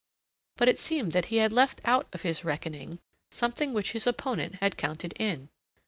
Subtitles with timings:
[0.57, 2.97] But it seemed that he had left out of his reckoning
[3.31, 5.49] something which his opponent had counted in.